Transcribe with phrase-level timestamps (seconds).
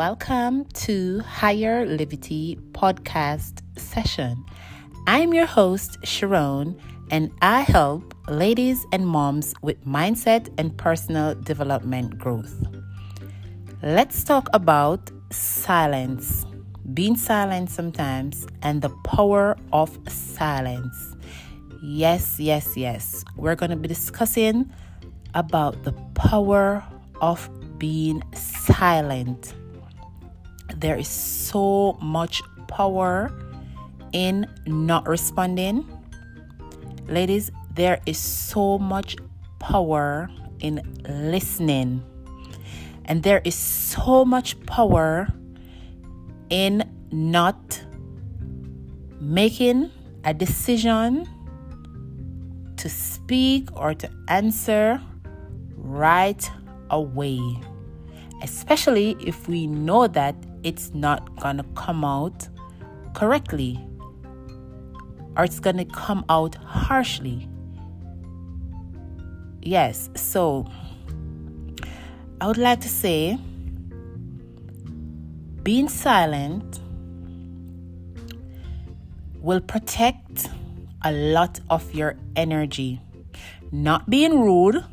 [0.00, 4.42] welcome to Higher Livity podcast session.
[5.06, 6.80] I'm your host, Sharon,
[7.10, 12.64] and I help ladies and moms with mindset and personal development growth.
[13.82, 16.46] Let's talk about silence,
[16.94, 21.14] being silent sometimes, and the power of silence.
[21.82, 23.22] Yes, yes, yes.
[23.36, 24.72] We're going to be discussing
[25.34, 26.82] about the power
[27.20, 29.52] of being silent.
[30.80, 33.30] There is so much power
[34.12, 35.84] in not responding.
[37.06, 39.16] Ladies, there is so much
[39.58, 40.30] power
[40.60, 42.02] in listening.
[43.04, 45.28] And there is so much power
[46.48, 47.84] in not
[49.20, 49.90] making
[50.24, 51.28] a decision
[52.78, 54.98] to speak or to answer
[55.76, 56.50] right
[56.88, 57.38] away.
[58.42, 62.48] Especially if we know that it's not gonna come out
[63.14, 63.78] correctly
[65.36, 67.48] or it's gonna come out harshly.
[69.62, 70.66] Yes, so
[72.40, 73.38] I would like to say
[75.62, 76.80] being silent
[79.40, 80.48] will protect
[81.02, 83.00] a lot of your energy.
[83.72, 84.84] Not being rude,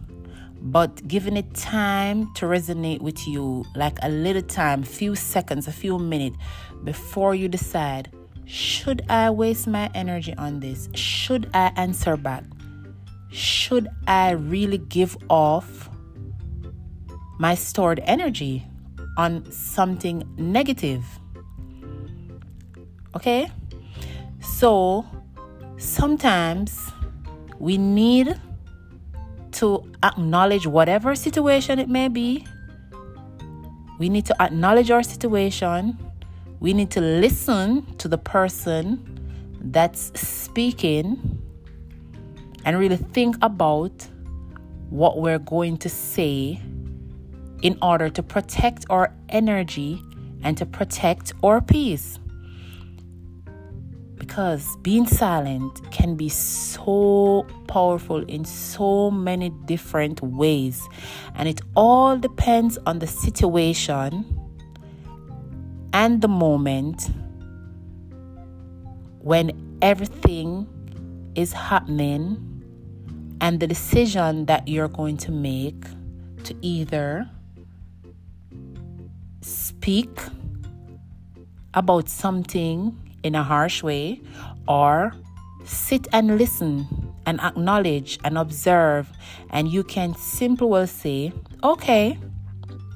[0.61, 5.72] but giving it time to resonate with you, like a little time, few seconds, a
[5.72, 6.38] few minutes
[6.83, 8.11] before you decide
[8.47, 10.88] should I waste my energy on this?
[10.95, 12.45] Should I answer back?
[13.30, 15.89] Should I really give off
[17.39, 18.66] my stored energy
[19.17, 21.03] on something negative?
[23.16, 23.52] Okay?
[24.39, 25.05] So
[25.75, 26.94] sometimes
[27.59, 28.39] we need
[29.58, 32.45] to acknowledge whatever situation it may be.
[34.00, 35.97] We need to acknowledge our situation.
[36.59, 39.03] We need to listen to the person
[39.59, 41.41] that's speaking
[42.66, 44.07] and really think about
[44.90, 46.62] what we're going to say
[47.62, 50.01] in order to protect our energy
[50.44, 52.19] and to protect our peace
[54.38, 60.88] because being silent can be so powerful in so many different ways,
[61.34, 64.24] and it all depends on the situation
[65.92, 67.09] and the moment
[69.22, 69.50] when
[69.81, 70.68] everything
[71.34, 72.38] is happening
[73.42, 75.84] and the decision that you're going to make
[76.44, 77.28] to either
[79.42, 80.19] speak
[81.74, 84.22] about something in a harsh way
[84.67, 85.13] or
[85.66, 86.88] sit and listen
[87.25, 89.09] and acknowledge and observe
[89.50, 91.31] and you can simply well say
[91.63, 92.17] okay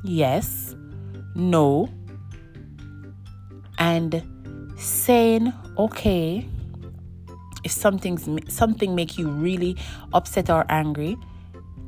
[0.03, 0.75] yes
[1.35, 1.89] no
[3.77, 4.23] and
[4.77, 6.47] saying okay
[7.63, 9.75] if something's something make you really
[10.13, 11.17] upset or angry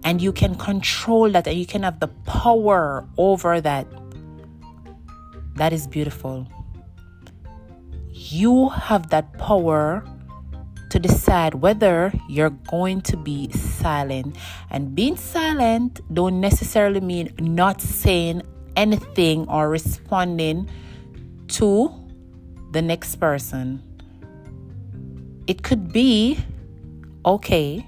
[0.04, 3.88] and you can control that and you can have the power over that
[5.56, 6.48] that is beautiful
[8.32, 10.06] you have that power
[10.90, 14.36] to decide whether you're going to be silent.
[14.70, 18.44] And being silent don't necessarily mean not saying
[18.76, 20.70] anything or responding
[21.48, 21.92] to
[22.72, 23.82] the next person.
[25.48, 26.38] It could be
[27.26, 27.86] okay.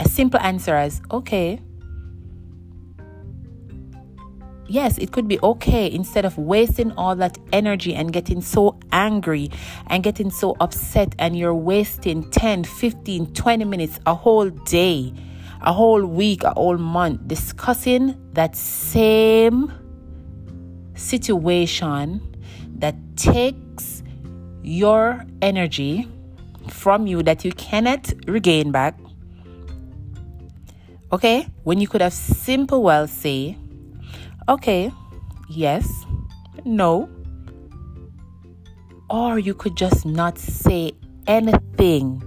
[0.00, 1.60] A simple answer as okay
[4.66, 9.50] yes, it could be okay instead of wasting all that energy and getting so angry
[9.88, 15.12] and getting so upset and you're wasting 10, 15, 20 minutes, a whole day,
[15.62, 19.72] a whole week, a whole month discussing that same
[20.94, 22.20] situation
[22.76, 24.02] that takes
[24.62, 26.08] your energy
[26.68, 28.98] from you that you cannot regain back.
[31.12, 31.46] Okay?
[31.62, 33.56] When you could have simple well say,
[34.46, 34.92] Okay,
[35.48, 36.04] yes,
[36.66, 37.08] no.
[39.08, 40.92] Or you could just not say
[41.26, 42.22] anything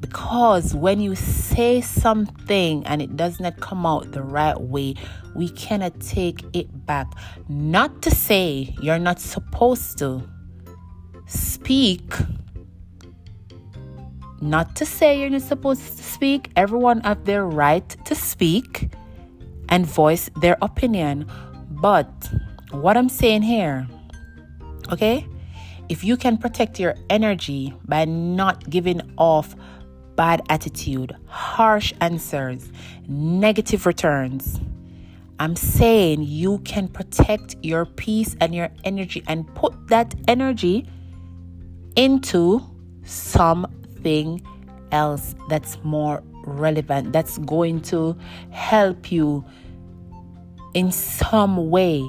[0.00, 4.96] because when you say something and it does not come out the right way,
[5.34, 7.06] we cannot take it back.
[7.48, 10.28] Not to say you're not supposed to
[11.26, 12.12] speak.
[14.42, 16.50] Not to say you're not supposed to speak.
[16.54, 18.90] Everyone have their right to speak
[19.68, 21.26] and voice their opinion.
[21.70, 22.10] But
[22.70, 23.86] what I'm saying here,
[24.92, 25.26] okay,
[25.88, 29.54] if you can protect your energy by not giving off
[30.16, 32.70] bad attitude, harsh answers,
[33.08, 34.60] negative returns,
[35.38, 40.86] I'm saying you can protect your peace and your energy and put that energy
[41.94, 42.62] into
[43.04, 44.42] something
[44.92, 48.16] else that's more relevant, that's going to
[48.50, 49.44] help you
[50.74, 52.04] in some way.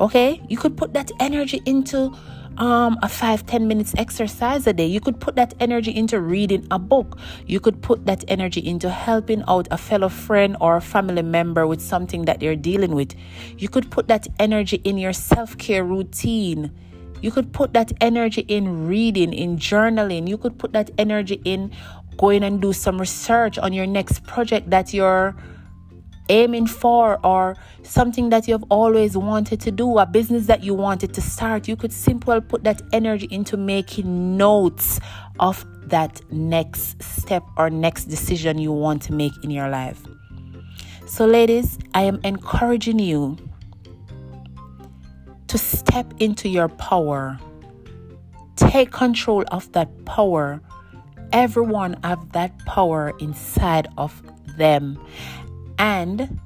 [0.00, 0.42] Okay?
[0.48, 2.12] You could put that energy into
[2.58, 4.86] um, a five ten minutes exercise a day.
[4.86, 7.18] You could put that energy into reading a book.
[7.46, 11.66] You could put that energy into helping out a fellow friend or a family member
[11.66, 13.14] with something that they're dealing with.
[13.58, 16.72] You could put that energy in your self care routine.
[17.22, 20.28] You could put that energy in reading, in journaling.
[20.28, 21.72] You could put that energy in
[22.16, 25.36] going and do some research on your next project that you're
[26.28, 31.14] aiming for or something that you've always wanted to do, a business that you wanted
[31.14, 35.00] to start, you could simply put that energy into making notes
[35.38, 40.02] of that next step or next decision you want to make in your life.
[41.06, 43.36] So, ladies, I am encouraging you
[45.46, 47.38] to step into your power.
[48.56, 50.60] Take control of that power.
[51.36, 54.22] Everyone have that power inside of
[54.56, 54.98] them.
[55.78, 56.40] And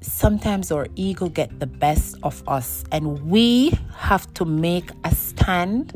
[0.00, 5.92] sometimes our ego get the best of us and we have to make a stand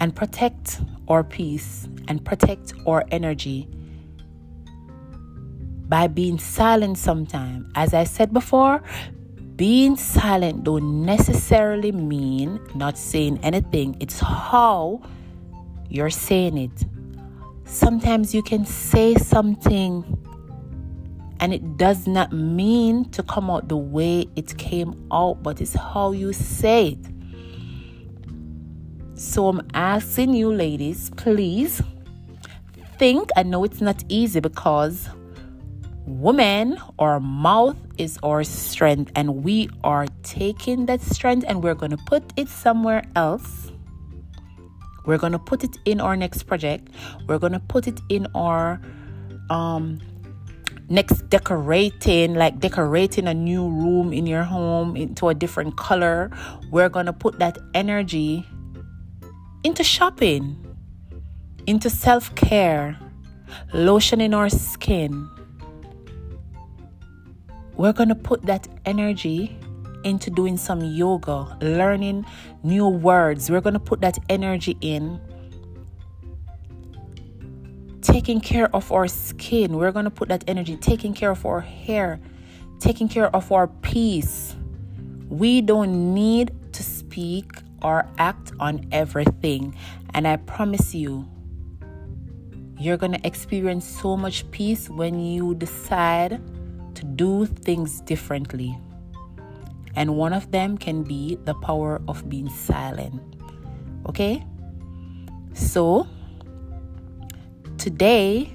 [0.00, 3.68] and protect our peace and protect our energy.
[5.88, 8.82] By being silent sometimes as i said before
[9.54, 13.96] being silent don't necessarily mean not saying anything.
[14.00, 15.02] It's how
[15.92, 16.86] you're saying it
[17.72, 20.04] sometimes you can say something
[21.40, 25.74] and it does not mean to come out the way it came out, but it's
[25.74, 26.98] how you say it.
[29.18, 31.82] So I'm asking you, ladies, please
[32.96, 33.30] think.
[33.36, 35.08] I know it's not easy because
[36.06, 41.90] woman, our mouth is our strength, and we are taking that strength and we're going
[41.90, 43.71] to put it somewhere else.
[45.04, 46.88] We're going to put it in our next project.
[47.26, 48.80] We're going to put it in our
[49.50, 50.00] um
[50.88, 56.30] next decorating like decorating a new room in your home into a different color
[56.70, 58.46] we're going to put that energy
[59.64, 60.56] into shopping
[61.66, 62.98] into self-care
[63.72, 65.28] lotioning our skin
[67.76, 69.56] we're going to put that energy
[70.04, 72.24] into doing some yoga learning
[72.62, 75.20] new words we're going to put that energy in
[78.12, 79.76] taking care of our skin.
[79.76, 82.20] We're going to put that energy taking care of our hair,
[82.78, 84.54] taking care of our peace.
[85.28, 89.74] We don't need to speak or act on everything.
[90.14, 91.26] And I promise you,
[92.78, 96.40] you're going to experience so much peace when you decide
[96.96, 98.78] to do things differently.
[99.94, 103.20] And one of them can be the power of being silent.
[104.06, 104.44] Okay?
[105.54, 106.06] So,
[107.78, 108.52] today,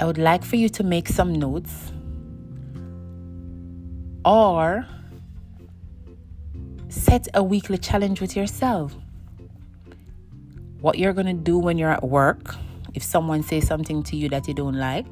[0.00, 1.92] I would like for you to make some notes
[4.24, 4.86] or
[6.88, 8.94] set a weekly challenge with yourself.
[10.80, 12.54] What you're going to do when you're at work,
[12.94, 15.06] if someone says something to you that you don't like,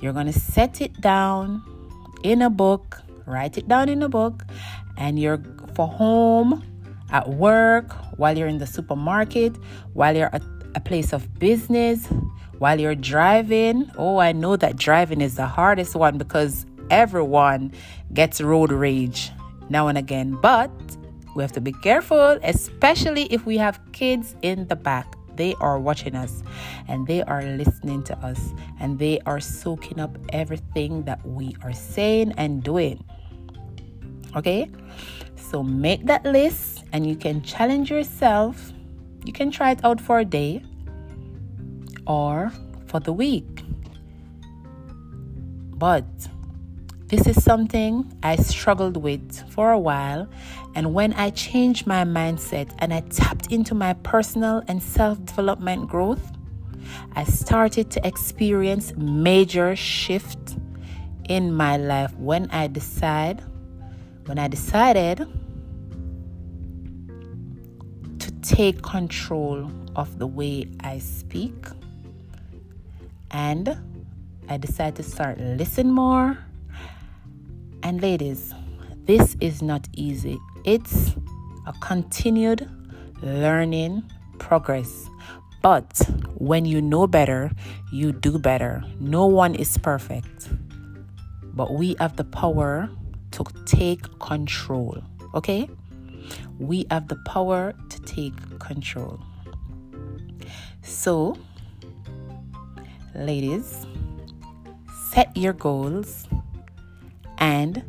[0.00, 1.62] you're going to set it down
[2.22, 4.44] in a book, write it down in a book,
[4.96, 5.42] and you're
[5.74, 6.64] for home,
[7.10, 9.56] at work, while you're in the supermarket,
[9.94, 10.42] while you're at
[10.74, 12.06] a place of business,
[12.58, 13.90] while you're driving.
[13.96, 17.72] Oh, I know that driving is the hardest one because everyone
[18.12, 19.30] gets road rage
[19.68, 20.38] now and again.
[20.40, 20.70] But
[21.34, 25.14] we have to be careful, especially if we have kids in the back.
[25.36, 26.42] They are watching us
[26.88, 28.40] and they are listening to us
[28.80, 33.04] and they are soaking up everything that we are saying and doing.
[34.36, 34.70] Okay?
[35.36, 38.72] So make that list and you can challenge yourself
[39.24, 40.62] you can try it out for a day
[42.06, 42.50] or
[42.86, 43.62] for the week.
[45.76, 46.06] But
[47.08, 50.28] this is something I struggled with for a while.
[50.74, 55.88] And when I changed my mindset and I tapped into my personal and self development
[55.88, 56.32] growth,
[57.14, 60.56] I started to experience major shift
[61.28, 63.42] in my life when I decide
[64.28, 65.26] when I decided
[68.18, 71.66] to take control of the way I speak.
[73.30, 73.76] And
[74.48, 76.38] I decided to start listen more.
[77.82, 78.54] And ladies,
[79.06, 80.38] this is not easy.
[80.64, 81.14] It's
[81.66, 82.68] a continued
[83.22, 84.02] learning
[84.38, 85.08] progress.
[85.62, 86.00] But
[86.36, 87.50] when you know better,
[87.90, 88.84] you do better.
[89.00, 90.48] No one is perfect.
[91.58, 92.88] but we have the power
[93.44, 94.98] to take control.
[95.34, 95.68] Okay?
[96.58, 99.20] We have the power to take control.
[100.82, 101.36] So,
[103.14, 103.86] ladies,
[105.10, 106.26] set your goals
[107.38, 107.84] and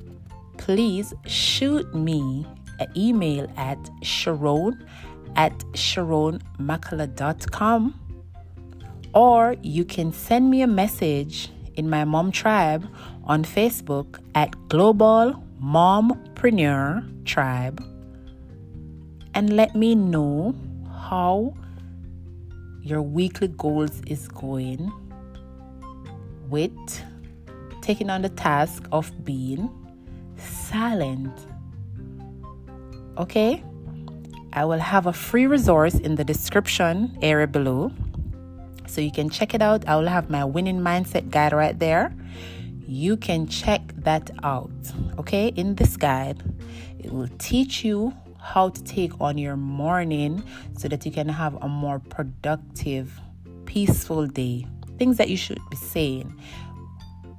[0.57, 2.45] please shoot me
[2.79, 4.87] an email at Sharon
[5.35, 7.99] at SharonMakala.com
[9.13, 12.85] or you can send me a message in my mom tribe
[13.23, 17.81] on Facebook at Global Mompreneur Tribe
[19.33, 20.53] and let me know
[21.07, 21.55] how
[22.81, 24.91] your weekly goals is going
[26.49, 27.01] with
[27.81, 29.69] taking on the task of being
[30.35, 31.31] silent.
[33.17, 33.63] Okay?
[34.51, 37.93] I will have a free resource in the description area below.
[38.89, 39.87] So you can check it out.
[39.87, 42.11] I will have my winning mindset guide right there.
[42.87, 44.71] You can check that out.
[45.19, 45.49] Okay?
[45.49, 46.41] In this guide,
[46.97, 50.41] it will teach you how to take on your morning
[50.75, 53.19] so that you can have a more productive,
[53.65, 54.65] peaceful day.
[54.97, 56.33] Things that you should be saying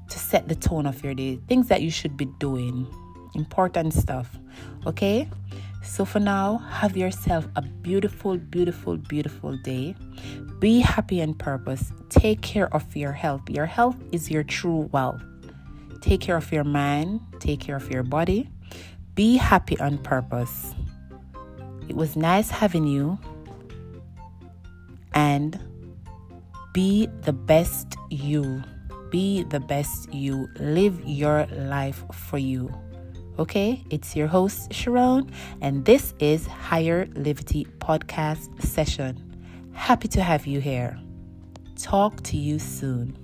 [0.09, 2.87] to set the tone of your day, things that you should be doing,
[3.35, 4.38] important stuff.
[4.87, 5.28] Okay?
[5.82, 9.94] So for now, have yourself a beautiful, beautiful, beautiful day.
[10.58, 11.92] Be happy and purpose.
[12.10, 13.49] Take care of your health.
[13.49, 15.22] Your health is your true wealth.
[16.00, 18.49] Take care of your mind, take care of your body.
[19.14, 20.75] Be happy on purpose.
[21.88, 23.18] It was nice having you.
[25.14, 25.58] And
[26.72, 28.62] be the best you.
[29.10, 30.49] Be the best you.
[30.58, 32.72] Live your life for you.
[33.40, 35.30] Okay, it's your host, Sharon,
[35.62, 39.16] and this is Higher Livity Podcast Session.
[39.73, 41.00] Happy to have you here.
[41.75, 43.16] Talk to you soon.